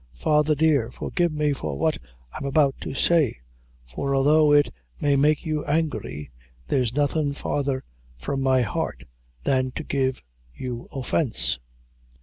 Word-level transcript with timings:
"Father, 0.15 0.55
dear, 0.55 0.89
forgive 0.89 1.31
me 1.31 1.53
for 1.53 1.77
what 1.77 1.99
I'm 2.33 2.43
about 2.43 2.73
to 2.81 2.95
say; 2.95 3.37
for, 3.85 4.15
although 4.15 4.51
it 4.51 4.73
may 4.99 5.15
make 5.15 5.45
you 5.45 5.63
angry, 5.65 6.31
there's 6.69 6.95
nothin' 6.95 7.33
farther 7.33 7.83
from 8.17 8.41
my 8.41 8.63
heart 8.63 9.03
than 9.43 9.69
to 9.73 9.83
give 9.83 10.23
you 10.55 10.87
offence." 10.91 11.59